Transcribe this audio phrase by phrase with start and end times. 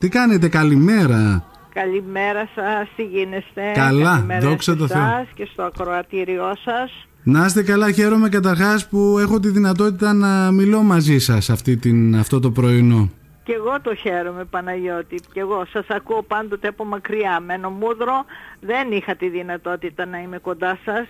[0.00, 1.44] Τι κάνετε, καλημέρα.
[1.72, 3.72] Καλημέρα σας, τι γίνεστε.
[3.74, 5.02] Καλά, Καλημέρα δόξα σε τω Θεώ.
[5.02, 7.08] εσάς και στο ακροατήριό σας.
[7.22, 12.16] Να είστε καλά, χαίρομαι καταρχάς που έχω τη δυνατότητα να μιλώ μαζί σας αυτή την,
[12.16, 13.10] αυτό το πρωινό.
[13.42, 15.20] Και εγώ το χαίρομαι Παναγιώτη.
[15.32, 17.40] Και εγώ σας ακούω πάντοτε από μακριά.
[17.40, 18.24] Μένω μούδρο,
[18.60, 21.06] δεν είχα τη δυνατότητα να είμαι κοντά σας.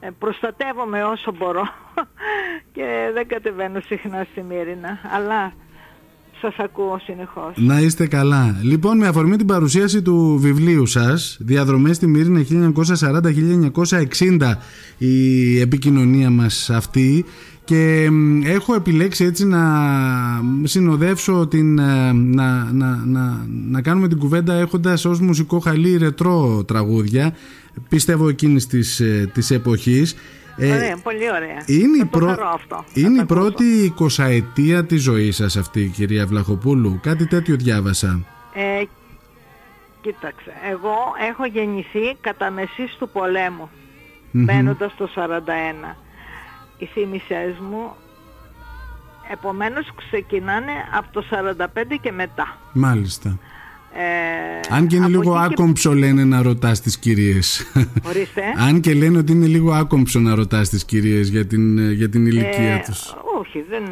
[0.00, 1.62] Ε, προστατεύομαι όσο μπορώ
[2.74, 4.98] και δεν κατεβαίνω συχνά στη Μύρινα.
[5.14, 5.52] Αλλά
[6.40, 7.52] σας ακούω συνεχώς.
[7.56, 8.58] Να είστε καλά.
[8.62, 14.58] Λοιπόν, με αφορμή την παρουσίαση του βιβλίου σας, Διαδρομές στη Μύρινα 1940-1960,
[14.98, 17.24] η επικοινωνία μας αυτή,
[17.66, 19.62] και μ, έχω επιλέξει έτσι να
[20.62, 26.64] συνοδεύσω την, ε, να, να, να, να κάνουμε την κουβέντα έχοντας ως μουσικό χαλί ρετρό
[26.66, 27.34] τραγούδια,
[27.88, 30.14] πιστεύω εκείνης της, ε, της εποχής.
[30.58, 31.62] Ε, Ωραία, πολύ ωραία.
[31.66, 32.84] είναι, η, Θα το πρω- χαρώ αυτό.
[32.86, 33.40] Θα είναι το η ακούσω.
[33.40, 36.98] πρώτη εικοσαετία της ζωής σας αυτή κυρία Βλαχοπούλου.
[37.02, 38.20] Κάτι τέτοιο διάβασα.
[38.54, 38.82] Ε,
[40.00, 40.96] κοίταξε, εγώ
[41.30, 43.68] έχω γεννηθεί κατά μεσής του πολέμου,
[44.32, 45.96] μπαίνοντας το 41.
[46.78, 47.92] Οι θύμησές μου,
[49.32, 52.56] επομένως ξεκινάνε από το 45 και μετά.
[52.72, 53.38] Μάλιστα.
[53.98, 57.72] Ε, Αν και είναι από λίγο εκεί και- άκομψο λένε να ρωτάς τις κυρίες.
[58.08, 58.42] Ορίστε.
[58.68, 62.08] Αν και λένε ότι είναι λίγο άκομψο να ρωτάς τις κυρίες για την, ε, για
[62.08, 63.14] την ηλικία Ε, τους.
[63.38, 63.82] όχι, δεν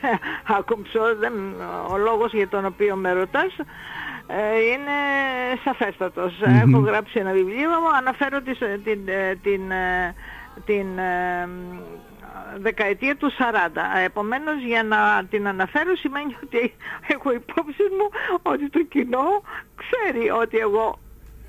[0.58, 1.32] άκοψω, δεν,
[1.92, 3.56] ο λόγος για τον οποίο με ρωτάς
[4.26, 4.34] ε,
[4.72, 4.96] είναι
[5.64, 6.32] σαφέστατος.
[6.66, 10.14] Έχω γράψει ένα βιβλίο, αναφέρω τις, την, ε, την, ε,
[10.66, 11.48] την ε,
[12.58, 13.34] δεκαετία του 40.
[14.04, 16.74] Επομένως για να την αναφέρω σημαίνει ότι
[17.14, 18.08] έχω υπόψη μου
[18.42, 19.42] ότι το κοινό
[19.76, 20.98] ξέρει ότι εγώ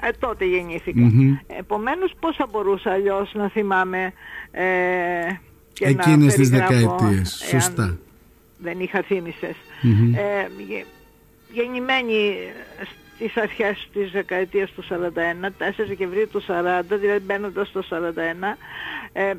[0.01, 1.01] ε, τότε γεννήθηκα.
[1.01, 1.35] Μμμ.
[1.47, 4.13] Επομένως πώς θα μπορούσα αλλιώς να θυμάμαι
[4.51, 4.63] ε,
[5.73, 7.41] και Εκείνες να τις περιγράφω, δεκαετίες.
[7.51, 7.97] εάν Σωστά.
[8.57, 9.55] Δεν είχα θύμησες.
[9.81, 10.13] Μμμ.
[10.15, 10.85] Ε, γε-
[11.51, 12.35] γεννημένη
[13.15, 18.57] στις αρχές της δεκαετίας του 41, 4 Δεκεμβρίου του 40, δηλαδή μπαίνοντας στο 41,
[19.13, 19.33] ε,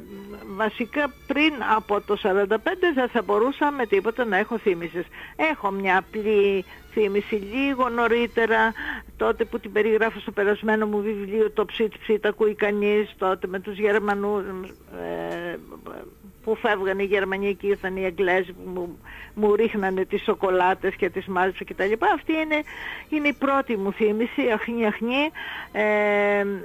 [0.57, 5.05] βασικά πριν από το 45 δεν θα μπορούσα με τίποτα να έχω θύμησες.
[5.37, 6.65] Έχω μια απλή
[6.97, 8.73] θύμηση λίγο νωρίτερα,
[9.17, 13.61] τότε που την περιγράφω στο περασμένο μου βιβλίο το ψιτ ψιτ ακούει κανείς, τότε με
[13.61, 15.57] τους Γερμανούς ε,
[16.45, 18.99] που φεύγανε οι Γερμανοί και ήρθαν οι Αγγλέζοι που μου,
[19.35, 22.07] μου ρίχνανε τις σοκολάτες και τις μάζεψα και τα λοιπά.
[22.15, 22.63] Αυτή είναι,
[23.09, 25.31] είναι η πρώτη μου θύμηση, αχνή αχνή,
[25.73, 25.85] ε,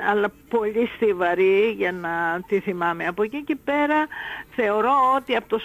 [0.09, 3.05] αλλά πολύ στιβαρή για να τη θυμάμαι.
[3.07, 4.07] Από εκεί και πέρα
[4.55, 5.59] θεωρώ ότι από το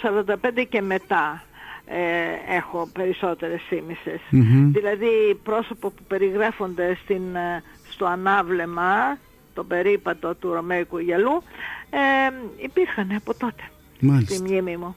[0.55, 1.46] 45 και μετά
[1.89, 4.19] ε, έχω περισσότερες θύμησες.
[4.29, 4.71] Μμμ.
[4.71, 9.17] Δηλαδή πρόσωπο που περιγράφονται στην, ε, στο ανάβλεμα,
[9.53, 11.43] το περίπατο του Ρωμαϊκού Γυαλού,
[11.89, 13.63] ε, υπήρχαν από τότε
[13.95, 14.43] στη Μάλιστα.
[14.43, 14.95] μνήμη μου.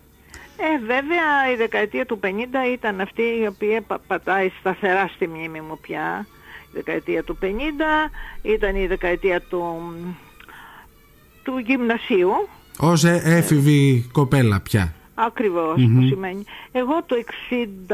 [0.56, 2.26] Ε, βέβαια η δεκαετία του 50
[2.72, 6.26] ήταν αυτή η οποία πα- πατάει σταθερά στη μνήμη μου πια.
[6.66, 8.10] Η δεκαετία του 50
[8.42, 9.92] ήταν η δεκαετία του,
[11.42, 12.30] του γυμνασίου.
[12.78, 14.94] Ως ε- έφηβη κοπέλα πια.
[15.26, 16.44] Ακριβώς που σημαίνει.
[16.72, 17.16] Εγώ το
[17.50, 17.92] 61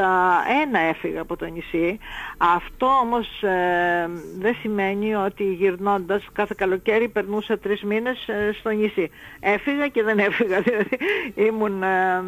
[0.89, 1.97] έφυγα από το νησί.
[2.37, 9.09] Αυτό όμως ε, δεν σημαίνει ότι γυρνώντας κάθε καλοκαίρι περνούσα τρεις μήνες ε, στο νησί.
[9.39, 10.61] Έφυγα και δεν έφυγα.
[10.67, 10.87] Δηλαδή
[11.35, 11.83] ήμουν...
[11.83, 12.23] ε,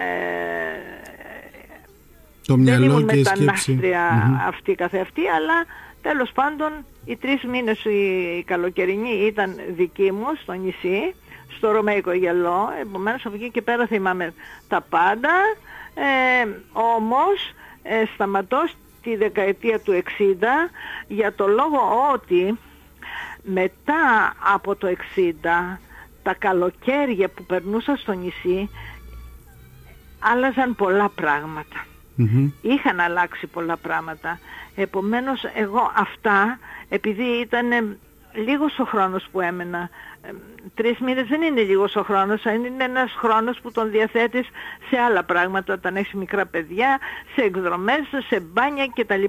[0.00, 1.02] ε,
[2.46, 3.40] Το δεν μυαλό ήμουν και η σκέψη.
[3.44, 4.10] μετανάστρια
[4.48, 5.64] αυτή καθεαυτή, αλλά
[6.02, 6.70] τέλος πάντων
[7.04, 7.98] οι τρεις μήνες οι,
[8.38, 11.14] οι καλοκαιρινοί ήταν δικοί μου στο νησί,
[11.56, 14.34] στο Ρωμαϊκό Γελό, επομένως από εκεί και πέρα θυμάμαι
[14.68, 15.30] τα πάντα,
[15.94, 17.52] ε, όμως
[17.82, 18.68] ε, σταματώ
[18.98, 20.70] στη δεκαετία του 60
[21.08, 22.58] για το λόγο ότι
[23.42, 25.78] μετά από το 60
[26.22, 28.70] τα καλοκαίρια που περνούσα στο νησί
[30.18, 32.50] άλλαζαν πολλά πράγματα Μμμ.
[32.62, 34.38] είχαν αλλάξει πολλά πράγματα.
[34.74, 36.58] Επομένως εγώ αυτά,
[36.88, 37.96] επειδή ήταν ε,
[38.34, 39.88] λίγος ο χρόνος που έμενα,
[40.22, 40.30] ε,
[40.74, 44.48] τρεις μήνες δεν είναι λίγος ο χρόνος, αλλά είναι ένας χρόνος που τον διαθέτεις
[44.90, 46.98] σε άλλα πράγματα, όταν έχεις μικρά παιδιά,
[47.34, 49.24] σε εκδρομές, σε μπάνια κτλ.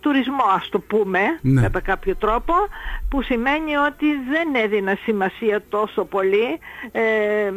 [0.00, 1.62] Τουρισμό ας το πούμε, Ναι.
[1.62, 2.54] κατά κάποιο τρόπο,
[3.08, 6.58] που σημαίνει ότι δεν έδινα σημασία τόσο πολύ
[6.92, 7.52] ε,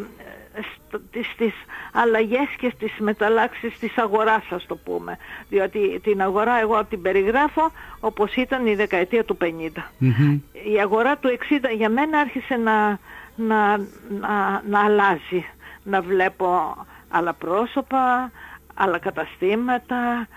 [0.88, 1.54] στο- τις, τις
[1.94, 5.18] αλλαγές και στις μεταλλάξεις της αγοράς ας το πούμε.
[5.50, 9.92] Διότι την αγορά εγώ την περιγράφω όπως ήταν η δεκαετία του 50.
[9.98, 10.40] Μμμ.
[10.74, 13.00] Η αγορά του 60 για μένα άρχισε να,
[13.36, 13.78] να,
[14.20, 15.46] να, να αλλάζει.
[15.84, 16.76] Να βλέπω
[17.10, 18.32] άλλα πρόσωπα,
[18.74, 20.28] άλλα καταστήματα.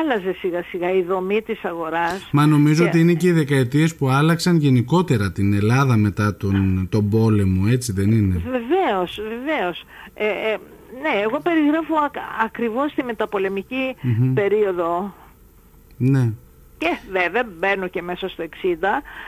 [0.00, 2.28] Άλλαζε σιγά σιγά η δομή της αγοράς.
[2.32, 6.86] Μα νομίζω Και- ότι είναι και οι δεκαετίες που άλλαξαν γενικότερα την Ελλάδα μετά τον,
[6.90, 9.84] τον πόλεμο, έτσι δεν είναι; Βεβαίως, βεβαίως.
[10.14, 10.56] Ε, ε,
[11.02, 13.94] ναι, εγώ περιγράφω ακ- ακριβώς τη μεταπολεμικη
[14.34, 15.14] περίοδο
[15.96, 16.32] Ναι.
[16.84, 18.76] Και βέβαια μπαίνω και μέσα στο 60,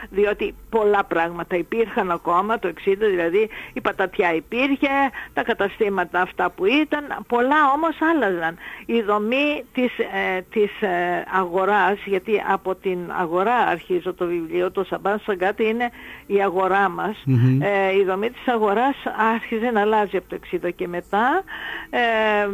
[0.09, 2.59] διότι πολλά πράγματα υπήρχαν ακόμα.
[2.59, 4.87] Το 60, δηλαδή η πατατιά υπήρχε,
[5.33, 8.57] τα καταστήματα αυτά που ήταν, πολλά όμως άλλαζαν.
[8.85, 14.83] Η δομή της, ε, της ε, αγοράς, γιατί από την αγορά αρχίζω το βιβλίο, το
[14.83, 15.89] Σαμπάν Σαγκάτη είναι
[16.25, 17.23] η αγορά μας,
[17.59, 18.95] ε, η δομή της αγοράς
[19.33, 21.43] άρχιζε να αλλάζει από το 60 και μετά,
[21.89, 22.47] ε,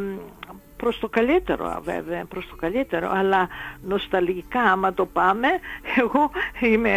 [0.83, 3.47] προς το καλύτερο βέβαια, προς το καλύτερο, αλλά
[3.88, 5.47] νοσταλγικά άμα το πάμε,
[6.01, 6.31] εγώ
[6.62, 6.91] είμαι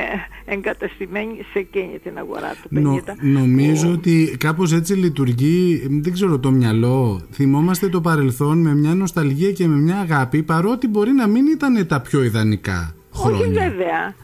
[0.44, 3.00] εγκαταστημένη σε εκείνη την αγορά του 50.
[3.20, 9.52] νομίζω ότι κάπως έτσι λειτουργεί, δεν ξέρω το μυαλό, θυμόμαστε το παρελθόν με μια νοσταλγία
[9.52, 13.38] και με μια αγάπη, παρότι μπορεί να μην ήταν τα πιο ιδανικά χρόνια.
[13.38, 14.14] Όχι βέβαια.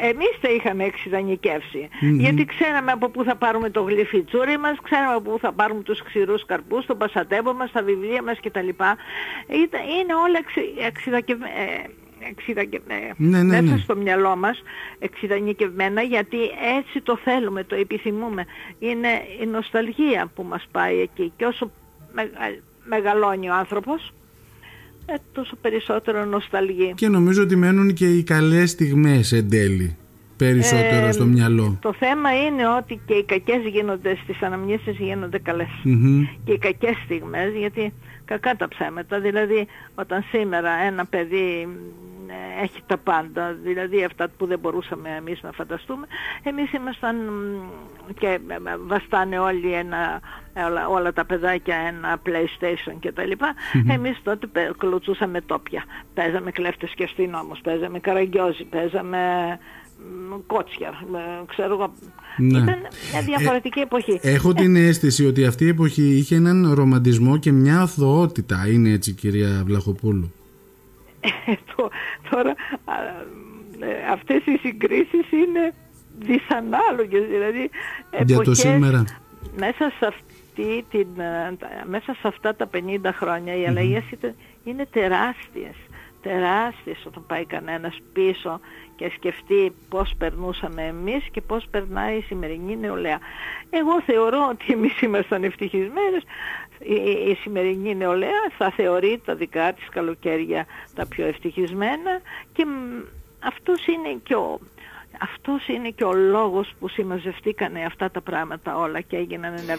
[0.00, 0.90] Εμείς τα είχαμε
[2.00, 6.02] Γιατί ξέραμε από πού θα πάρουμε το γλυφιτσούρι μας, ξέραμε από πού θα πάρουμε τους
[6.02, 8.68] ξηρούς καρπούς, το πασατέμπο μας, τα βιβλία μας κτλ.
[10.00, 10.38] Είναι όλα
[12.28, 13.76] εξειδακευμένα ναι, ναι, μέσα ναι.
[13.76, 14.62] στο μυαλό μας
[14.98, 16.38] εξειδανικευμένα γιατί
[16.78, 18.46] έτσι το θέλουμε, το επιθυμούμε.
[18.78, 19.08] Είναι
[19.40, 21.70] η νοσταλγία που μας πάει εκεί και όσο
[22.84, 24.12] μεγαλώνει ο άνθρωπος
[25.06, 26.92] ε, τόσο περισσότερο νοσταλγεί.
[26.96, 29.96] Και νομίζω ότι μένουν και οι καλές στιγμές εν τέλει
[30.36, 31.78] περισσότερο ε, στο μυαλό.
[31.80, 35.38] Το θέμα είναι ότι και οι κακές γίνονται στις αναμνήσεις γίνονται
[36.44, 37.92] Και οι κακές στιγμές γιατί
[38.24, 39.20] κακά τα ψέματα.
[39.20, 42.11] Δηλαδή όταν σήμερα ένα παιδί ε,
[42.62, 46.06] έχει τα πάντα, δηλαδή αυτά που δεν μπορούσαμε εμείς να φανταστούμε.
[46.42, 47.16] Εμείς ήμασταν
[48.18, 48.38] και ε, ε,
[48.86, 50.20] βαστάνε όλοι ένα,
[50.66, 53.54] όλα, όλα τα παιδάκια ένα PlayStation και τα λοιπά.
[53.88, 55.84] Εμείς τότε κλωτσούσαμε τόπια.
[56.14, 59.18] Παίζαμε κλέφτες και αστυνόμους, παίζαμε καραγκιόζι, παίζαμε
[60.46, 60.92] κότσια,
[61.46, 61.92] ξέρω εγώ.
[62.36, 62.58] Ναι.
[62.58, 62.78] Ήταν
[63.10, 64.18] μια διαφορετική εποχή.
[64.22, 68.68] Έχω την αίσθηση ότι αυτή η εποχή είχε έναν ρομαντισμό και μια αθωότητα.
[68.68, 70.32] Είναι έτσι κυρία Βλαχοπούλου.
[72.30, 72.54] Τώρα
[73.80, 75.72] ε, αυτές οι συγκρίσεις είναι
[76.18, 77.70] δυσανάλογες δηλαδή
[78.24, 79.04] για το σήμερα.
[79.56, 84.04] μέσα σε, αυτή την, ε, μέσα σε αυτά τα 50 χρόνια οι αλλαγές
[84.64, 85.76] είναι τεράστιες
[86.22, 88.60] τεράστιες όταν πάει κανένας πίσω
[89.02, 93.18] και σκεφτεί πώς περνούσαμε εμείς και πώς περνάει η σημερινή νεολαία.
[93.70, 96.22] Εγώ θεωρώ ότι εμείς ήμασταν ευτυχισμένες.
[96.78, 96.94] Η,
[97.30, 102.20] η σημερινή νεολαία θα θεωρεί τα δικά της καλοκαίρια τα πιο ευτυχισμένα
[102.52, 102.66] και
[103.38, 104.58] αυτός είναι και ο,
[105.20, 109.76] αυτός είναι και ο λόγος που συμμαζευτήκανε αυτά τα πράγματα όλα και έγιναν ένα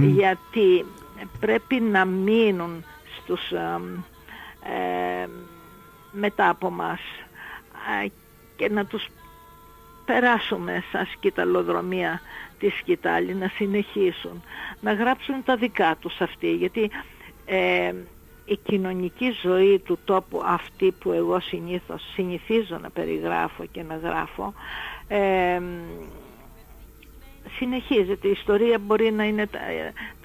[0.00, 0.84] γιατί
[1.40, 2.84] πρέπει να μείνουν
[3.16, 5.26] στους ε,
[6.12, 7.00] μετά από μας
[8.56, 9.06] και να τους
[10.04, 12.20] περάσουμε σαν σκηταλοδρομία
[12.58, 14.42] της σκητάλη, να συνεχίσουν,
[14.80, 16.90] να γράψουν τα δικά τους αυτοί, γιατί
[17.46, 17.92] ε,
[18.44, 24.54] η κοινωνική ζωή του τόπου αυτή που εγώ συνήθως συνηθίζω να περιγράφω και να γράφω
[25.08, 25.60] ε,
[27.56, 28.28] συνεχίζεται.
[28.28, 29.58] Η ιστορία μπορεί να είναι τα,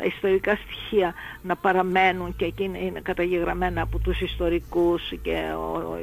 [0.03, 5.97] ιστορικά στοιχεία να παραμένουν και εκεί είναι καταγεγραμμένα από τους ιστορικούς και ο,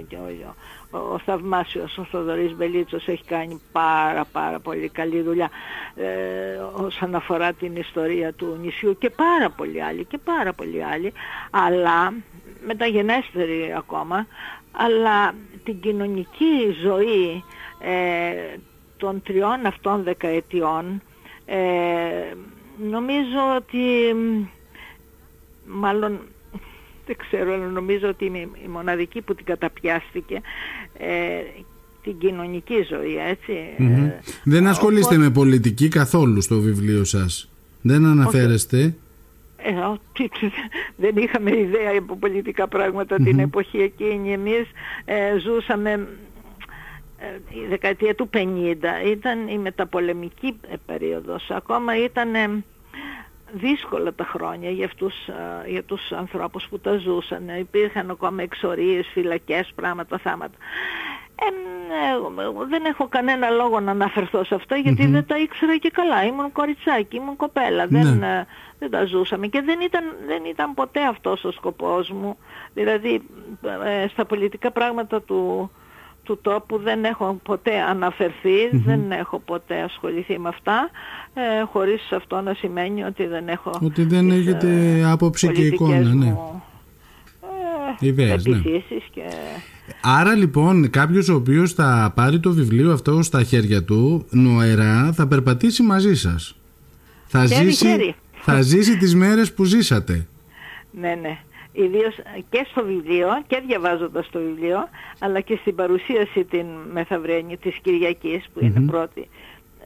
[0.91, 5.51] ο, ο, θαυμάσιος ο Θοδωρής Μπελίτσος έχει κάνει πάρα πάρα πολύ καλή δουλειά
[5.95, 11.13] ε, όσον αφορά την ιστορία του νησιού και πάρα πολλοί άλλοι και πάρα πολλοί άλλοι
[11.51, 12.15] αλλά
[12.67, 14.27] μεταγενέστεροι ακόμα
[14.73, 15.35] αλλά
[15.65, 17.45] την κοινωνική ζωή
[17.81, 18.57] ε,
[18.97, 21.03] των τριών αυτών δεκαετιών
[21.55, 22.35] ε,
[22.91, 23.79] νομίζω ότι
[25.67, 26.19] μάλλον
[27.07, 30.41] δεν ξέρω αλλά νομίζω ότι είμαι η μοναδική που την καταπιάστηκε
[30.99, 31.09] ε,
[32.03, 37.51] την κοινωνική ζωή ε, δεν ασχολείστε με πολιτική καθόλου στο βιβλίο σας.
[37.83, 38.95] Δεν αναφέρεστε.
[39.57, 39.75] Ε,
[40.97, 42.69] δεν είχαμε ιδέα από πολιτικά
[43.25, 44.33] την εποχή εκείνη.
[44.33, 44.67] Εμείς
[45.05, 45.99] ε, ζούσαμε ε,
[47.49, 48.77] η δεκαετία του 50
[49.07, 51.51] ήταν η μεταπολεμική περίοδος.
[51.51, 52.65] Ακόμα ήταν ε,
[53.53, 57.49] δύσκολα τα χρόνια για, αυτούς, ε, για τους ανθρώπους που τα ζούσαν.
[57.59, 60.57] Υπήρχαν ακόμα εξορίες, φυλακές, πράγματα, θάματα.
[61.35, 66.25] Ε, δεν έχω κανένα λόγο να αναφερθώ σε αυτό δεν τα ήξερα και καλά.
[66.25, 67.87] Ήμουν κοριτσάκι, ήμουν κοπέλα.
[67.87, 68.45] Δεν, ναι.
[68.79, 72.37] δεν τα ζούσαμε και δεν ήταν, δεν ήταν ποτέ αυτός ο σκοπός μου.
[72.75, 73.23] Δηλαδή
[74.09, 75.71] στα πολιτικά πράγματα του,
[76.23, 77.73] του τόπου δεν έχω ποτέ
[78.73, 80.91] δεν έχω ποτέ ασχοληθεί με αυτά,
[81.35, 83.71] ε, χωρίς αυτό να σημαίνει ότι δεν έχω...
[83.83, 86.27] Ότι δεν έχετε ε, άποψη και εικόνα, ναι.
[88.01, 88.59] Ε, Ιδέες, ναι.
[89.11, 89.23] και...
[90.01, 95.27] Άρα λοιπόν κάποιος ο οποίος θα πάρει το βιβλίο αυτό στα χέρια του νοερά θα
[95.27, 96.57] περπατήσει μαζί σας.
[97.27, 100.27] Θα, ζήσει, θα ζήσει τις μέρες που ζήσατε.
[100.91, 101.39] Ναι, ναι.
[101.73, 102.15] Ιδίως
[102.51, 104.89] και στο βιβλίο και διαβάζοντας το βιβλίο
[105.19, 109.29] αλλά και στην παρουσίαση την μεθαυριανή της Κυριακής που είναι πρώτη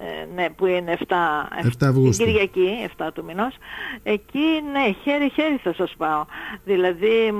[0.00, 2.25] ε, ναι, που είναι 7, 7 Αυγούστου.
[2.25, 3.55] Κυριακή, 7 του μηνός.
[4.02, 6.25] Εκεί, ναι, χέρι-χέρι θα σας πάω.
[6.64, 7.35] Δηλαδή,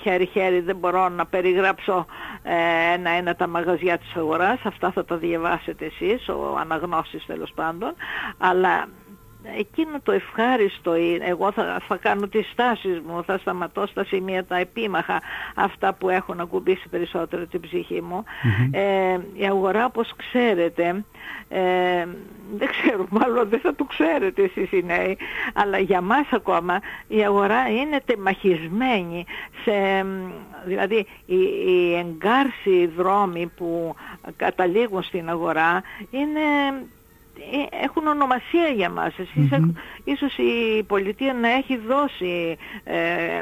[0.00, 2.06] χέρι-χέρι δεν μπορώ να περιγράψω
[2.42, 4.60] ε, ένα-ένα τα μαγαζιά της αγοράς.
[4.64, 7.94] Αυτά θα τα διαβάσετε εσείς, ο αναγνώσεις τέλος πάντων.
[8.38, 8.88] Αλλά
[9.58, 14.44] εκείνο το ευχάριστο είναι, εγώ θα, θα κάνω τις στάσεις μου, θα σταματώ στα σημεία
[14.44, 15.22] τα επίμαχα,
[15.54, 18.24] αυτά που έχουν ακουμπήσει περισσότερο την ψυχή μου.
[18.70, 21.04] Ε, η αγορά όπως ξέρετε,
[21.48, 22.06] ε,
[22.56, 25.18] δεν ξέρω, μάλλον δεν θα το ξέρετε εσείς οι νέοι,
[25.54, 29.24] αλλά για μας ακόμα η αγορά είναι τεμαχισμένη
[29.64, 30.06] σε,
[30.64, 33.94] δηλαδή οι, οι εγκάρσιοι δρόμοι που
[34.36, 37.01] καταλήγουν στην αγορά είναι ε,
[37.70, 39.18] έχουν ονομασία για μας.
[39.18, 39.50] Εσείς
[40.04, 42.96] ίσως η πολιτεία να έχει δώσει ε,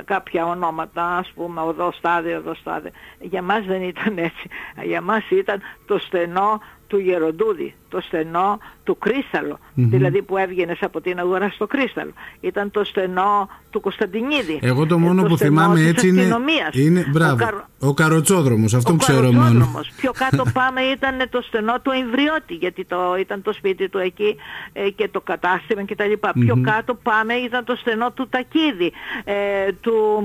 [0.04, 2.90] κάποια ονόματα, ας πούμε, οδό στάδιο, οδό στάδιο.
[3.20, 4.49] Για μας δεν ήταν έτσι.
[4.85, 11.00] Για μας ήταν το στενό του Γεροντούδη, το στενό του κρυσταλλο δηλαδή που έβγαινε από
[11.00, 12.12] την αγορά στο Κρίσταλο.
[12.40, 14.59] Ήταν το στενό του Κωνσταντινίδη.
[14.62, 16.28] Εγώ το μόνο ε, που θυμάμαι έτσι είναι,
[16.73, 17.54] είναι μπράβο, ο, καρ...
[17.78, 19.70] ο καροτσόδρομος, αυτό ξέρω μόνο.
[19.97, 24.37] Πιο κάτω πάμε ήταν το στενό του Εμβριώτη, γιατί το, ήταν το σπίτι του εκεί
[24.73, 26.12] ε, και το κατάστημα κτλ.
[26.40, 28.92] Πιο κάτω πάμε ήταν το στενό του Τακίδη,
[29.25, 30.25] ε, του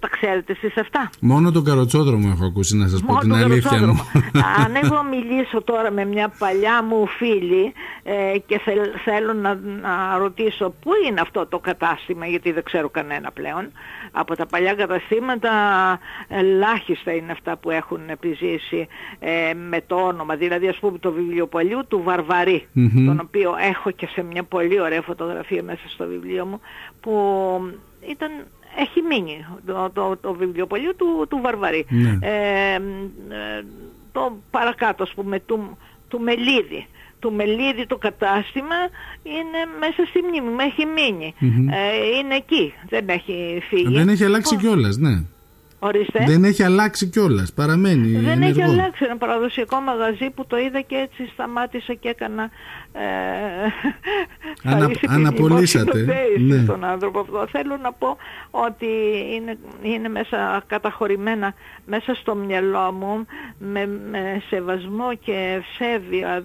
[0.00, 4.10] τα ξέρετε εσείς αυτά; Μόνο τον καροτσόδρομο έχω ακούσει να σας πω την αλήθεια μου.
[4.64, 7.72] Αν εγώ μιλήσω τώρα με μια παλιά μου φίλη
[8.02, 8.60] ε, και
[9.04, 13.72] θέλω να, να ρωτήσω πού είναι αυτό το κατάστημα γιατί δεν ξέρω κανένα πλέον.
[14.10, 15.50] Από τα παλιά καταστήματα
[16.28, 18.86] ελάχιστα είναι αυτά που έχουν επιζήσει
[19.18, 20.36] ε, με το όνομα.
[20.36, 22.66] Δηλαδή ας πούμε το βιβλιοπολίου του Βαρβαρή,
[23.06, 26.60] τον οποίο έχω και σε μια πολύ ωραία φωτογραφία μέσα στο βιβλίο μου
[27.00, 27.12] που
[28.08, 28.30] ήταν
[28.76, 31.86] έχει μείνει το, το, το βιβλιοπωλείο του, του Βαρβαρή.
[31.88, 32.18] Ναι.
[32.20, 33.64] Ε, ε,
[34.12, 35.78] το παρακάτω, ας πούμε, του,
[36.08, 36.86] του Μελίδη.
[37.18, 38.76] Του Μελίδη το κατάστημα
[39.22, 40.86] είναι μέσα στη μνήμη μου, έχει
[41.70, 43.94] Ε, είναι εκεί, δεν έχει φύγει.
[43.96, 45.24] Δεν έχει αλλάξει κιόλας, ναι.
[45.78, 46.24] Ορίστε.
[46.26, 47.52] Δεν έχει αλλάξει κιόλας.
[47.52, 48.08] Παραμένει.
[48.08, 48.48] Δεν ενεργό.
[48.48, 49.04] έχει αλλάξει.
[49.04, 52.50] Ένα παραδοσιακό μαγαζί που το είδα και έτσι σταμάτησα και έκανα.
[52.92, 53.00] Ε,
[54.64, 56.06] Ανα, αναπολύσατε.
[56.38, 56.62] Ναι.
[56.62, 57.46] Στον άνθρωπο αυτό.
[57.50, 58.16] Θέλω να πω
[58.50, 58.86] ότι
[59.34, 61.54] είναι, είναι μέσα καταχωρημένα
[61.86, 63.26] μέσα στο μυαλό μου
[63.58, 66.44] με, με σεβασμό και ευσέβεια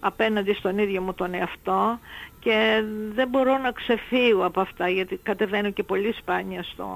[0.00, 1.98] απέναντι στον ίδιο μου τον εαυτό
[2.38, 2.82] και
[3.14, 6.86] δεν μπορώ να ξεφύγω από αυτά γιατί κατεβαίνω και πολύ σπάνια στο,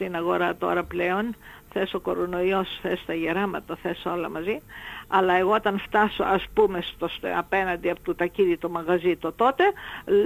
[0.00, 1.34] στην αγορά τώρα πλέον.
[1.72, 4.60] Θες ο κορονοϊός, θες τα γεράματα, θες όλα μαζί.
[5.08, 9.62] Αλλά εγώ όταν φτάσω ας πούμε στο, απέναντι από το τακίδι το μαγαζί το τότε,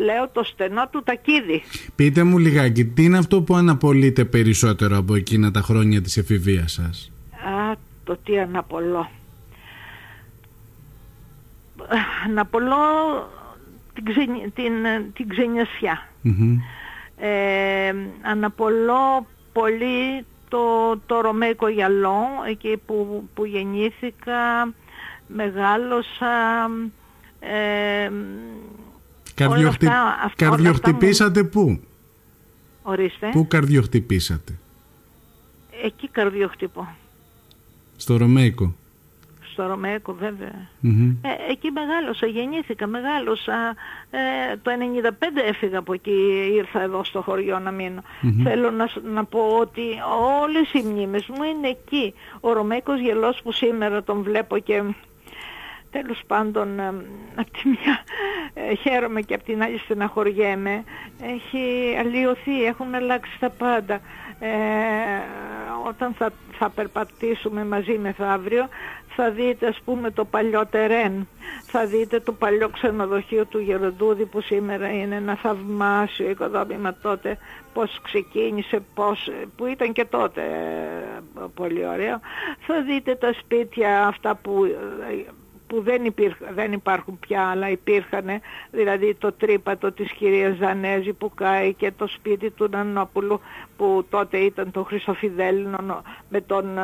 [0.04, 1.62] λέω το στενό του τακίδι.
[1.95, 6.73] Πείτε μου λιγάκι, τι είναι αυτό που αναπολύτε περισσότερο από εκείνα τα χρόνια της εφηβείας
[6.73, 9.11] σας; Α, το τι αναπολώ.
[12.26, 12.76] Αναπολώ
[13.95, 14.73] την, την,
[15.14, 16.09] την ξενιασιά.
[17.16, 24.73] Ε, αναπολώ πολύ το, το Ρωμαϊκό Γυαλό, εκεί που, που γεννήθηκα,
[25.26, 26.66] μεγάλωσα.
[27.40, 28.11] Ε,
[29.34, 29.87] Καρδιοχτυ...
[29.87, 31.49] αυτά, καρδιοχτυπήσατε μου...
[31.49, 31.80] πού;
[32.82, 33.28] Ορίστε.
[33.32, 34.58] Πού καρδιοχτυπήσατε;
[35.84, 36.88] Εκεί καρδιοχτυπώ.
[37.96, 38.75] Στο Ρωμαϊκό
[39.54, 43.76] στο Ρωμαϊκό Ε, εκεί μεγάλωσα, γεννήθηκα, μεγάλωσα.
[44.11, 45.11] Ε, το 95
[45.49, 48.02] έφυγα από εκεί, ήρθα εδώ στο χωριό να μεινω
[48.42, 49.82] Θέλω να, να πω ότι
[50.42, 52.14] όλες οι μνήμες μου είναι εκεί.
[52.40, 54.82] Ο Ρωμαϊκός γελός που σήμερα τον βλέπω και
[55.90, 56.88] τέλος πάντων ε,
[57.34, 58.04] από τη μια
[58.54, 60.84] ε, χαίρομαι και από την άλλη στεναχωριέμαι.
[61.23, 64.00] Έχει αλλοιωθεί, έχουν αλλάξει τα πάντα.
[64.38, 64.49] Ε,
[65.88, 68.68] όταν θα, θα περπατήσουμε μαζί μεθαύριο
[69.16, 71.28] θα δείτε ας πούμε το παλιό τερέν,
[71.66, 77.38] θα δείτε το παλιό ξενοδοχείο του Γεροντούδη που σήμερα είναι ένα θαυμάσιο οικοδόμημα τότε,
[77.73, 82.21] πώς ξεκίνησε, πώς, που ήταν και τότε ε, πολύ ωραίο.
[82.66, 85.25] Θα δείτε τα σπίτια αυτά που ε,
[85.66, 86.14] που δεν,
[86.54, 88.26] δεν υπάρχουν πια αλλά υπήρχαν
[88.71, 93.40] δηλαδή το τρύπατο της κυρίας Ζανέζη που κάει και το σπίτι του Νανόπουλου
[93.76, 96.83] που τότε ήταν το Χρυσοφιδέλινο με τον, ε,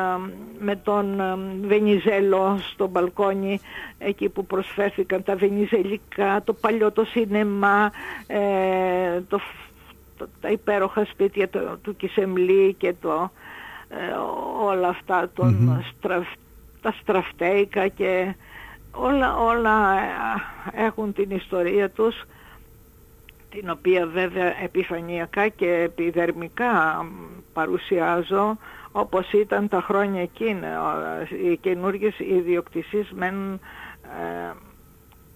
[0.59, 3.59] με τον ε, Βενιζέλο στο μπαλκόνι
[3.97, 7.91] εκεί που προσφέρθηκαν τα βενιζελικά, το παλιό το σινεμά,
[8.27, 9.39] ε, το,
[10.41, 13.31] τα υπέροχα σπίτια το, του Κισεμλή και το,
[14.65, 15.83] όλα αυτά τον
[16.81, 18.35] τα στραφτέικα και
[18.91, 19.93] όλα, όλα
[20.73, 22.23] ε, έχουν την ιστορία τους
[23.49, 27.05] την οποία βέβαια επιφανειακά και επιδερμικά
[27.53, 28.57] παρουσιάζω
[28.91, 30.67] όπως ήταν τα χρόνια εκείνα.
[31.43, 33.53] Οι καινούργιες ιδιοκτησίες μένουν
[34.03, 34.53] ε,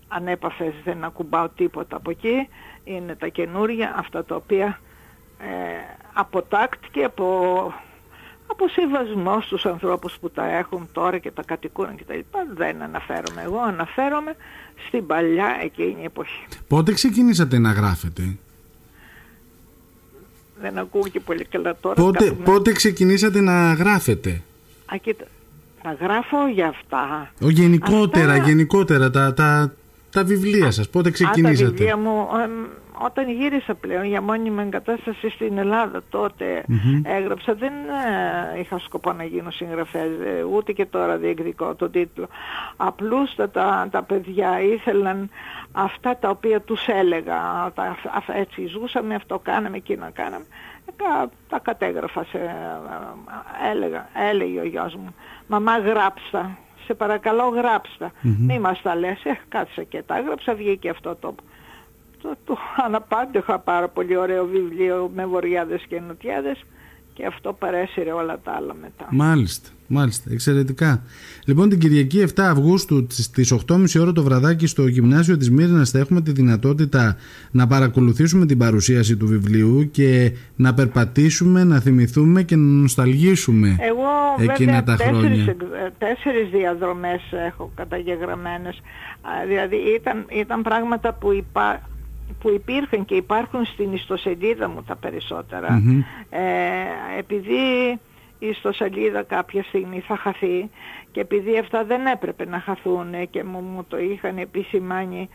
[0.07, 2.49] ανέπαφες, δεν ακουμπάω τίποτα από εκεί.
[2.83, 4.79] Είναι τα καινούργια, αυτά τα οποία
[5.39, 5.45] ε,
[6.13, 7.73] από τάκτ και από,
[8.55, 12.19] από σεβασμός στους ανθρώπους που τα έχουν τώρα και τα κατοικούν κτλ.
[12.55, 14.35] Δεν αναφέρομαι εγώ, αναφέρομαι
[14.87, 16.45] στην παλιά εκείνη εποχή.
[16.67, 18.37] Πότε ξεκινήσατε να γράφετε;
[20.61, 21.95] Δεν ακούω και πολύ καλά τώρα.
[22.01, 24.41] Πότε, πότε ξεκινήσατε να γράφετε;
[24.93, 25.25] Α, κοίτα,
[25.83, 27.31] να γράφω για αυτά.
[27.41, 29.73] Ο, γενικότερα, γενικότερα, τα, τα,
[30.11, 31.63] τα βιβλία σας, πότε ξεκινήσατε.
[31.63, 32.27] Α, τα βιβλία μου,
[32.97, 36.63] όταν γύρισα πλέον για μόνιμη εγκατάσταση στην Ελλάδα τότε
[37.03, 37.73] έγραψα, δεν
[38.53, 42.27] ε, είχα σκοπό να γίνω συγγραφέας, ε, ούτε και τώρα διεκδικώ τον τίτλο.
[42.77, 45.29] Απλούστατα τα παιδιά ήθελαν
[45.71, 47.97] αυτά τα οποία τους έλεγα, τα,
[48.33, 50.45] έτσι ζούσαμε, αυτό κάναμε, εκείνο κάναμε.
[50.97, 55.15] Τα, τα κατέγραφα, σε, ε, έλεγα, έλεγε ο γιος μου,
[55.47, 58.35] μαμά γράψα, σε παρακαλώ γράψτα, mm-hmm.
[58.39, 61.35] μη μας τα λες, ε, κάτσε και τα έγραψα, βγήκε αυτό το
[62.25, 66.65] το, το αναπάντεχα πάρα πολύ ωραίο βιβλίο με βοριάδες και νοτιάδες
[67.15, 69.07] και αυτό παρέσυρε όλα τα άλλα μετά.
[69.09, 71.03] Μάλιστα, μάλιστα, εξαιρετικά.
[71.45, 75.99] Λοιπόν την Κυριακή 7 Αυγούστου στις 8.30 ώρα το βραδάκι στο Γυμνάσιο της Μύρινας θα
[75.99, 77.17] έχουμε τη δυνατότητα
[77.51, 84.51] να παρακολουθήσουμε την παρουσίαση του βιβλίου και να περπατήσουμε, να θυμηθούμε και να νοσταλγήσουμε Εγώ,
[84.51, 85.91] εκείνα βέβαια, τα τέσσερις, χρόνια.
[85.97, 88.81] τέσσερις διαδρομές έχω καταγεγραμμένες.
[89.47, 91.94] Δηλαδή ήταν, ήταν πράγματα που υπάρχουν
[92.39, 95.81] που υπήρχαν και υπάρχουν στην ιστοσελίδα μου τα περισσοτερα
[96.29, 96.39] Ε,
[97.17, 97.99] επειδή
[98.39, 100.69] η ιστοσελίδα κάποια στιγμή θα χαθεί
[101.11, 105.29] και επειδή αυτά δεν έπρεπε να χαθούν και μου, μου το είχαν επισημάνει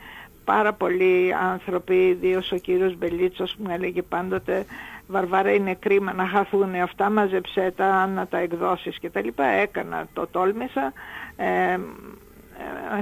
[0.44, 4.64] πάρα πολλοί άνθρωποι, ιδίως ο κύριος Μπελίτσος μου έλεγε πάντοτε
[5.10, 9.44] Βαρβάρα είναι κρίμα να χαθούν αυτά, μαζεψέ τα, να τα εκδώσεις και τα λοιπά.
[9.44, 10.92] Έκανα, το τόλμησα,
[11.36, 11.78] ε, ε,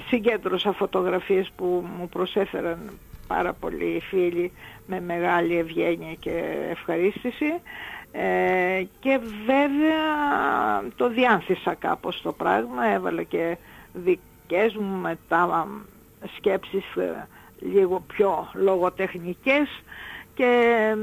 [0.09, 2.79] συγκέντρωσα φωτογραφίες που μου προσέφεραν
[3.29, 4.53] πάρα πολλοί φίλοι
[4.87, 7.61] με μεγάλη ευγένεια και ευχαρίστηση.
[8.13, 13.57] Ε, και βέβαια το διάνθησα κάπως το πράγμα, έβαλα και
[13.93, 15.69] δικές μου μετά
[16.37, 17.29] σκέψεις ε,
[17.61, 19.83] λίγο πιο λογοτεχνικές.
[20.35, 20.97] Και ε,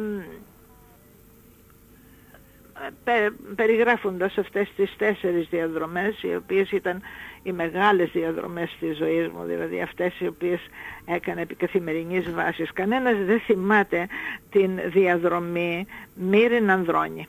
[3.55, 7.01] περιγράφοντας αυτές τις τέσσερις διαδρομές οι οποίες ήταν
[7.43, 10.59] οι μεγάλες διαδρομές της ζωής μου, δηλαδή αυτές οι οποίες
[11.05, 12.73] έκανε επί καθημερινής βάσης.
[12.73, 14.07] Κανένας δεν θυμάται
[14.49, 17.27] την διαδρομή Μύριν Ανδρώνη.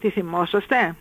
[0.00, 0.94] Τι θυμόσαστε;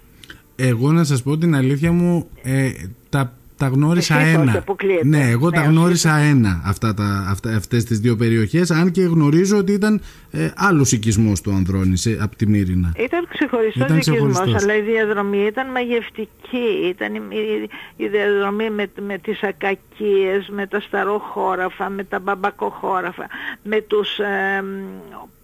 [0.56, 2.72] Εγώ να σας πω την αλήθεια μου, ε,
[3.10, 4.58] τα τα γνώρισα Εσύ πώς ένα.
[4.58, 5.08] αποκλείεται.
[5.08, 5.70] Ναι, εγώ Ναι, τα όχι.
[5.70, 10.50] γνώρισα ένα αυτά τα, αυτά, αυτές τις δύο περιοχές αν και γνωρίζω ότι ήταν ε,
[10.56, 12.92] άλλος οικισμός του Ανδρώνης ε, από τη Μύρινα.
[12.98, 14.64] Ήταν ξεχωριστός Ήταν οικισμός, ξεχωριστός.
[14.64, 16.68] αλλά η διαδρομή ήταν μαγευτική.
[16.90, 17.70] Ήταν η, η-
[18.04, 23.28] η διαδρομή με, με τις ακακίες, με τα σταροχώραφα, με τα μπαμπακοχώραφα,
[23.64, 24.68] με τους ε, μ,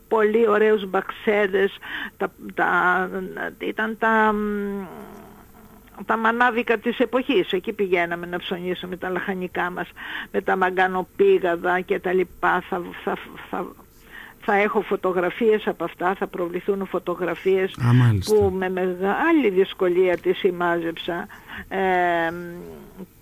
[0.08, 1.78] πολύ ωραίους μπαξέδες.
[2.18, 2.66] Τα, τα,
[3.60, 4.38] ήταν τα, μ,
[6.06, 7.52] τα μανάδικα της εποχής.
[7.52, 9.90] Εκεί πηγαίναμε να ψωνίσουμε τα λαχανικά μας
[10.32, 12.64] με τα μαγκανοπήγαδα και τα λοιπά.
[12.70, 13.18] Θα, θα,
[13.50, 13.68] θα,
[14.50, 18.36] θα έχω φωτογραφίες από αυτά, θα προβληθούν φωτογραφίες Α, μάλιστα.
[18.36, 21.28] που με μεγάλη δυσκολία τις σημάζεψα
[21.68, 21.78] ε,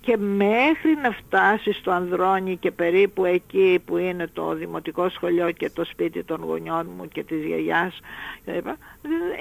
[0.00, 5.70] και μέχρι να φτάσει στο Ανδρώνη και περίπου εκεί που είναι το δημοτικό σχολείο και
[5.70, 8.00] το σπίτι των γονιών μου και της γιαγιάς
[8.44, 8.66] κλπ,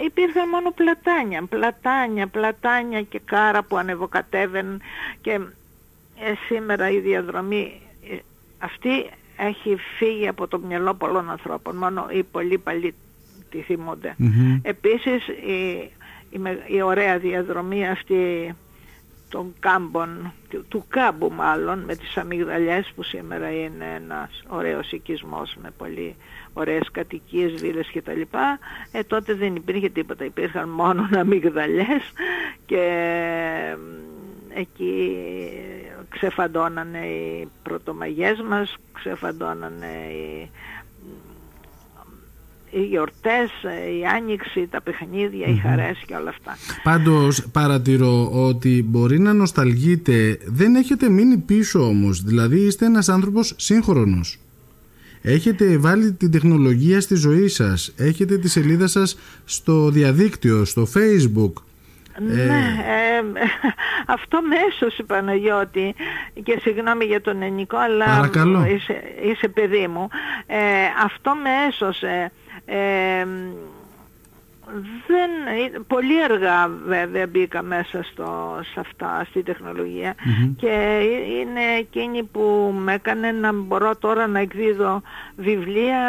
[0.06, 4.82] υπήρχαν μόνο πλατάνια, πλατάνια, πλατάνια και κάρα που ανεβοκατέβαιναν
[5.22, 5.32] και
[6.20, 8.16] ε, σήμερα η διαδρομή ε,
[8.60, 12.94] αυτή έχει φύγει από το μυαλό πολλών ανθρώπων, μόνο οι πολύ παλιοί
[13.50, 14.16] τη θυμούνται.
[14.18, 14.60] Μμμ.
[14.62, 15.92] Επίσης η,
[16.30, 18.54] η, με- η ωραία διαδρομή αυτή
[19.30, 25.56] των κάμπων, του, του κάμπου μάλλον, με τις αμυγδαλιές που σήμερα είναι ένας ωραίος οικισμός
[25.62, 26.16] με πολύ
[26.54, 28.22] ωραίες κατοικίες, βίλες κτλ.
[28.92, 32.12] Ε, τότε δεν υπήρχε τίποτα, υπήρχαν μόνο αμυγδαλιές
[32.66, 32.82] και
[33.78, 35.18] μ, εκεί
[36.10, 40.50] ξεφαντώνανε οι πρωτομαγιές μας, ξεφαντώνανε οι,
[42.72, 43.50] οι γιορτές,
[44.00, 46.58] η άνοιξη, τα παιχνίδια, οι χαρές και όλα αυτά.
[46.84, 53.54] Πάντως παρατηρώ ότι μπορεί να νοσταλγείτε, δεν έχετε μείνει πίσω όμως, δηλαδή είστε ένας άνθρωπος
[53.58, 54.40] σύγχρονος.
[55.22, 61.54] Έχετε βάλει την τεχνολογία στη ζωή σας, έχετε τη σελίδα σας στο διαδίκτυο, στο facebook.
[62.20, 62.44] Ναι,
[62.88, 63.22] ε,
[64.16, 65.96] αυτό μέσω Παναγιώτη
[66.44, 68.66] και συγγνώμη για τον ενικό αλλά Παρακαλώ.
[68.66, 70.08] είσαι, είσαι παιδί μου
[70.46, 70.58] ε,
[71.04, 72.32] αυτό με έσωσε
[72.66, 73.26] ε,
[75.08, 80.16] δεν, πολύ αργά βέβαια μπήκα μέσα στο, σε αυτά, στη τεχνολογια
[80.58, 81.00] και
[81.40, 85.02] είναι εκείνη που με έκανε να μπορώ τώρα να εκδίδω
[85.36, 86.00] βιβλία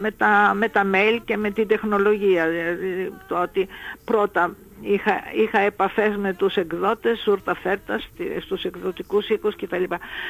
[0.00, 2.48] με τα, με τα mail και με την τεχνολογία.
[2.48, 3.68] Δηλαδή το ότι
[4.04, 8.00] πρώτα είχα, είχα επαφές με τους εκδότες, σούρτα φέρτα,
[8.40, 9.82] στους εκδοτικούς οίκους κτλ.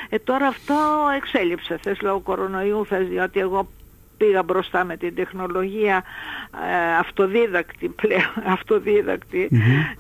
[0.09, 0.75] Ε, τώρα αυτό
[1.17, 3.69] εξέλιψε, θες λόγω κορονοϊού, θες διότι εγώ
[4.19, 6.05] πήγα μπροστά με την τεχνολογία
[6.69, 9.49] ε, αυτοδίδακτη πλέον, αυτοδίδακτη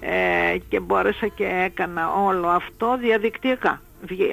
[0.00, 3.80] ε, και μπόρεσα και έκανα όλο αυτό διαδικτυακά.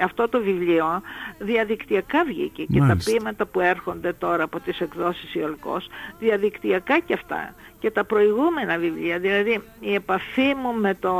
[0.03, 1.01] Αυτό το βιβλίο
[1.39, 5.87] διαδικτυακά βγήκε και τα ποίηματα που έρχονται τώρα από τις εκδόσεις Ιολκός
[6.19, 11.13] διαδικτυακά και αυτά και τα προηγούμενα βιβλία δηλαδή η επαφή μου με το,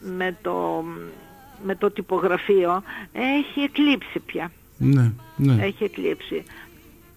[0.00, 0.84] με το,
[1.64, 4.50] με το τυπογραφείο έχει εκλείψει πια.
[4.76, 5.64] Ναι, ναι.
[5.64, 6.44] Έχει εκλείψει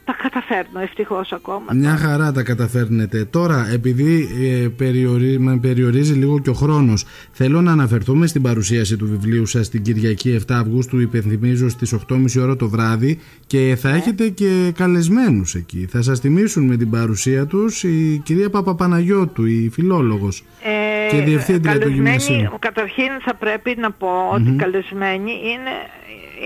[0.06, 1.66] τα καταφέρνω ευτυχώς ακόμα.
[1.74, 3.26] Μια χαρά τα καταφέρνετε.
[3.26, 4.28] Τώρα, επειδή
[4.64, 9.46] ε, περιορίζει, με περιορίζει λίγο και ο χρόνος, θέλω να αναφερθούμε στην παρουσίαση του βιβλίου
[9.46, 13.98] σας την Κυριακή 7 Αυγούστου, υπενθυμίζω στις 8.30 ώρα το βράδυ και θα ναι.
[13.98, 15.88] έχετε και καλεσμένους εκεί.
[15.92, 21.80] Θα σας τιμήσουν με την παρουσία τους η κυρία Παπαπαναγιώτου, η φιλόλογος ε, και διευθύντρια
[21.80, 22.58] του γυμνασίου.
[22.60, 25.72] Καταρχήν θα πρέπει να πω ότι καλεσμένοι είναι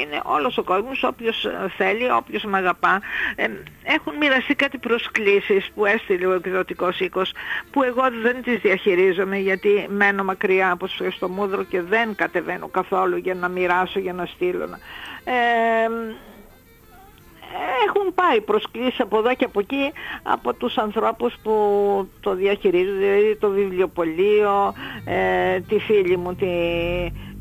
[0.01, 3.01] είναι όλος ο κόσμος, όποιος ε, θέλει, όποιος με αγαπά.
[3.35, 3.46] Ε,
[3.83, 7.33] έχουν μοιραστεί κάτι προσκλήσεις που έστειλε ο εκδοτικός οίκος,
[7.71, 13.17] που εγώ δεν τις διαχειρίζομαι γιατί μένω μακριά από στο μούδρο και δεν κατεβαίνω καθόλου
[13.17, 14.63] για να μοιράσω, για να στείλω.
[15.23, 15.89] Ε,
[17.87, 19.91] έχουν πάει προσκλήσεις από εδώ και από εκεί
[20.23, 21.53] από τους ανθρώπους που
[22.19, 24.73] το διαχειρίζονται, δηλαδή το βιβλιοπωλείο,
[25.05, 26.47] ε, τη φίλη μου, τη,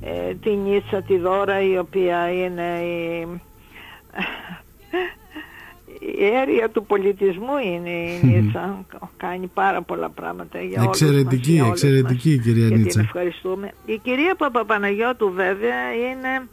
[0.01, 3.41] ε, τη Νίτσα τη Δώρα η οποία είναι η,
[6.01, 8.87] η αίρια του πολιτισμού είναι η Νίτσα.
[9.17, 13.01] Κάνει πάρα πολλά πράγματα για εξαιρετική, όλους μας, εξαιρετική μας, κυρία Νίτσα.
[13.01, 13.73] ευχαριστούμε.
[13.85, 16.49] Η κυρία Παπαπαναγιώτου βέβαια είναι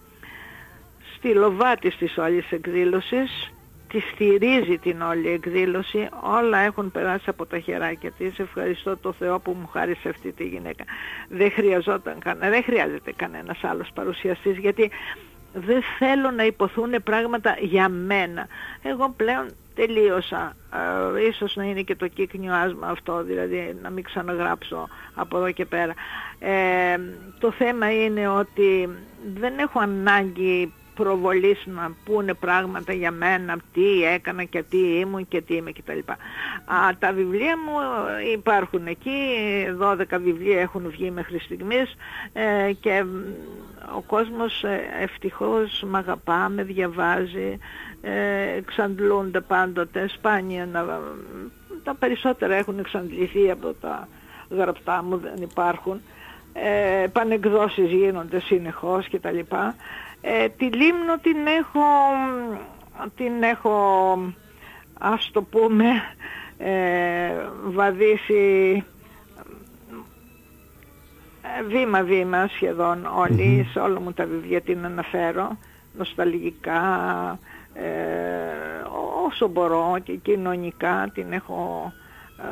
[1.16, 3.54] στη λοβάτη της όλης εκδήλωσης
[3.94, 8.40] τη στηρίζει την όλη εκδήλωση, όλα έχουν περάσει από τα χεράκια της.
[8.40, 10.84] Ευχαριστώ το Θεό που μου χάρισε αυτή τη γυναίκα.
[11.30, 14.92] Δεν, χρειαζόταν, δεν χρειάζεται κανένας άλλος παρουσιαστής γιατί
[15.54, 18.48] δεν θέλω να υποθούν πράγματα για μένα.
[18.82, 20.56] Εγώ πλέον τελείωσα.
[21.16, 25.52] Ε, ίσως να είναι και το κύκνιο άσμα αυτό, δηλαδή να μην ξαναγράψω από εδώ
[25.52, 25.94] και πέρα.
[26.40, 26.98] Ε,
[27.40, 28.90] το θέμα είναι ότι
[29.34, 35.42] δεν έχω ανάγκη προβολής να πούνε πράγματα για μένα, τι έκανα και τι ήμουν και
[35.42, 36.12] τι είμαι κτλ.
[36.66, 37.74] Α, τα βιβλία μου
[38.34, 39.12] υπάρχουν εκεί,
[39.80, 41.96] 12 βιβλία έχουν βγει μέχρι στιγμής
[42.34, 43.04] ε, και
[43.96, 47.58] ο κόσμος ε, ευτυχώς με αγαπά, με διαβάζει,
[48.02, 51.00] ε, εξαντλούνται πάντοτε, σπάνια να,
[51.84, 54.08] τα περισσότερα έχουν εξαντληθεί από τα
[54.50, 56.02] γραπτά μου, δεν υπάρχουν.
[56.54, 59.40] Ε, πανεκδόσεις γίνονται συνεχώς κτλ.
[60.26, 61.84] Ε, τη Λίμνο την έχω,
[63.16, 64.18] την έχω
[65.00, 65.86] ας το πούμε
[66.58, 67.32] ε,
[67.64, 68.84] βαδίσει
[71.42, 73.08] ε, βήμα-βήμα σχεδόν
[73.72, 75.58] σε όλα μου τα βιβλία την αναφέρω,
[75.98, 76.80] νοσταλγικά,
[77.74, 77.84] ε,
[79.26, 81.92] όσο μπορώ και κοινωνικά την έχω
[82.38, 82.44] ε,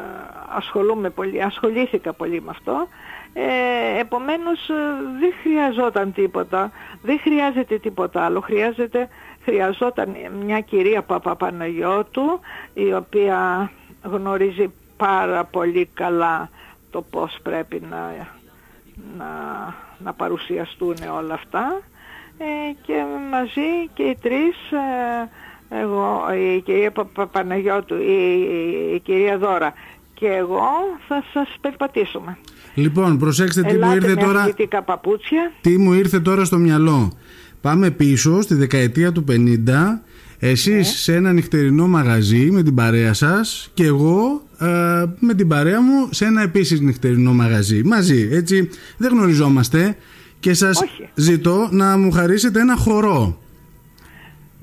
[0.56, 2.88] ασχολούμαι πολύ, ασχολήθηκα πολύ με αυτό
[3.34, 4.74] ε, επομένως ε,
[5.20, 9.08] δεν χρειαζόταν τίποτα, δεν χρειάζεται τίποτα άλλο, χρειάζεται,
[9.44, 10.16] χρειαζόταν
[10.46, 12.40] μια κυρία Παπαπαναγιώτου
[12.74, 13.72] η οποία
[14.04, 16.50] γνωρίζει πάρα πολύ καλά
[16.92, 18.28] το πώς πρέπει να,
[19.18, 19.28] να,
[19.98, 21.82] να παρουσιαστούν όλα αυτά.
[22.38, 25.30] Ε, και μαζί και οι τρεις ε,
[25.80, 28.42] εγώ, η κυρία Παπαναγιώτου, η,
[28.94, 29.74] η, κυρία Δώρα
[30.14, 30.70] και εγώ
[31.08, 32.38] θα σας περπατήσουμε.
[32.74, 34.54] Λοιπόν, προσέξτε τι μου ήρθε τώρα.
[34.86, 35.52] Παπούτσια.
[35.62, 37.12] Τι μου ήρθε τώρα στο μυαλό.
[37.62, 39.36] Πάμε πίσω στη δεκαετία του 50.
[40.44, 40.84] Εσείς ναι.
[40.84, 44.66] σε ένα νυχτερινό μαγαζί με την παρέα σας και εγώ ε,
[45.20, 47.84] με την παρέα μου σε ένα επίσης νυχτερινό μαγαζί.
[47.84, 49.96] Μαζί, έτσι δεν γνωριζόμαστε
[50.40, 50.84] και σας
[51.16, 53.40] ζητώ να μου χαρίσετε ένα χορό.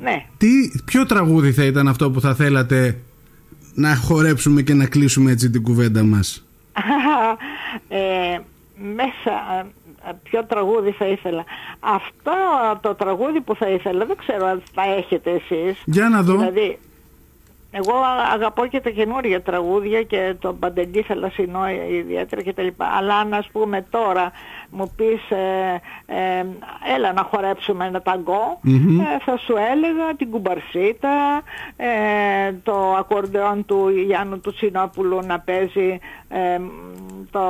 [0.01, 0.27] Ναι.
[0.37, 0.49] Τι,
[0.85, 3.01] ποιο τραγούδι θα ήταν αυτό που θα θέλατε
[3.75, 6.47] να χορέψουμε και να κλείσουμε έτσι την κουβέντα μας;
[7.88, 8.38] Ε,
[8.74, 9.66] μέσα
[10.09, 11.44] ε, ποιο τραγούδι θα ήθελα.
[11.81, 12.33] Αυτό
[12.81, 15.83] το τραγούδι που θα ήθελα δεν ξέρω αν θα έχετε εσείς.
[15.85, 16.37] Για να δω.
[16.37, 16.78] Δηλαδή
[17.70, 17.92] Εγώ
[18.33, 22.87] αγαπώ και τα καινούργια τραγούδια και τον Παντελή Θαλασσινό ιδιαίτερα και τα λοιπά.
[22.87, 24.33] Αλλά αν ας πούμε τώρα
[24.70, 26.46] μου πεις ε, ε,
[26.96, 31.42] έλα να χορέψουμε ένα ταγκό, ε, θα σου έλεγα την κουμπαρσίτα,
[32.62, 35.98] το ακορντεόν του Γιάννου του Τσινόπουλου να παίζει
[37.31, 37.40] το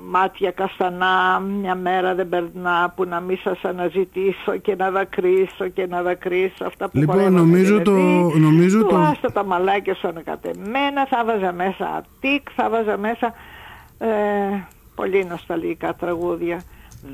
[0.00, 5.86] μάτια καστανά μια μέρα δεν περνά που να μην σας αναζητήσω και να δακρύσω και
[5.86, 7.92] να δακρύσω αυτά που Λοιπόν νομίζω το...
[8.38, 8.96] Νομίζω του το...
[8.96, 13.32] άστα τα μαλάκια σου ανακατεμένα θα βάζα μέσα τικ, θα βάζα μέσα
[13.98, 14.06] ε,
[14.96, 16.62] πολύ νοσταλγικά τραγούδια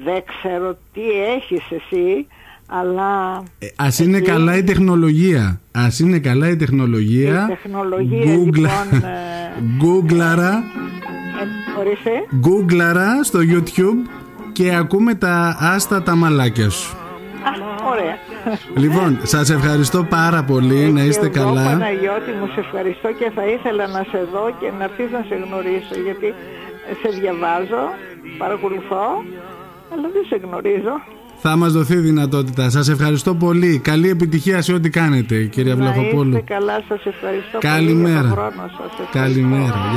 [0.05, 1.03] δεν ξέρω τι
[1.37, 2.27] έχεις εσύ
[2.67, 3.43] αλλά...
[3.59, 5.61] Ε, ας είναι καλά η τεχνολογία.
[5.73, 7.49] Ας είναι καλά η τεχνολογία.
[7.51, 8.55] Η τεχνολογία Google...
[8.55, 9.03] λοιπόν...
[9.77, 10.65] Γκούγκλαρα
[12.37, 14.09] Γκούγκλαρα στο YouTube
[14.53, 16.97] και ακούμε τα άστα τα μαλάκια σου.
[17.93, 18.17] ωραία.
[18.77, 21.61] Λοιπόν, σας ευχαριστώ πάρα πολύ, να είστε καλά.
[21.61, 25.25] Εγώ Παναγιώτη μου σε ευχαριστώ και θα ήθελα να σε δω και να έρθεις να
[25.29, 26.35] σε γνωρίσω γιατί
[27.01, 27.83] σε διαβάζω,
[28.39, 29.05] παρακολουθώ,
[29.93, 30.95] αλλά δεν σε γνωρίζω.
[31.45, 32.71] Θα μας δοθεί δυνατότητα.
[32.71, 33.79] Σας ευχαριστώ πολύ.
[33.79, 36.31] Καλή επιτυχία σε ό,τι κάνετε, κυρία Βλαχοπούλου.
[36.31, 37.99] Να είστε καλά, σας ευχαριστώ Καλημέρα.
[38.03, 39.09] πολύ για τον χρόνο σας.
[39.11, 39.93] Καλημέρα.